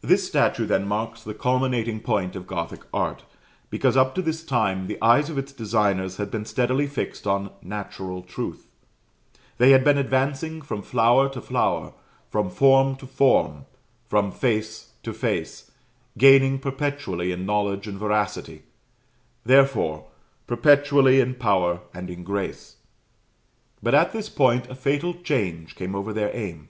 This 0.00 0.26
statue, 0.26 0.66
then, 0.66 0.88
marks 0.88 1.22
the 1.22 1.34
culminating 1.34 2.00
point 2.00 2.34
of 2.34 2.48
Gothic 2.48 2.80
art, 2.92 3.22
because, 3.70 3.96
up 3.96 4.12
to 4.16 4.20
this 4.22 4.42
time, 4.42 4.88
the 4.88 5.00
eyes 5.00 5.30
of 5.30 5.38
its 5.38 5.52
designers 5.52 6.16
had 6.16 6.32
been 6.32 6.44
steadily 6.44 6.88
fixed 6.88 7.28
on 7.28 7.52
natural 7.62 8.22
truth 8.22 8.66
they 9.58 9.70
had 9.70 9.84
been 9.84 9.96
advancing 9.96 10.62
from 10.62 10.82
flower 10.82 11.28
to 11.28 11.40
flower, 11.40 11.92
from 12.28 12.50
form 12.50 12.96
to 12.96 13.06
form, 13.06 13.66
from 14.08 14.32
face 14.32 14.94
to 15.04 15.12
face, 15.12 15.70
gaining 16.18 16.58
perpetually 16.58 17.30
in 17.30 17.46
knowledge 17.46 17.86
and 17.86 18.00
veracity 18.00 18.64
therefore, 19.46 20.06
perpetually 20.48 21.20
in 21.20 21.36
power 21.36 21.78
and 21.94 22.10
in 22.10 22.24
grace. 22.24 22.78
But 23.80 23.94
at 23.94 24.12
this 24.12 24.28
point 24.28 24.68
a 24.68 24.74
fatal 24.74 25.14
change 25.14 25.76
came 25.76 25.94
over 25.94 26.12
their 26.12 26.34
aim. 26.34 26.68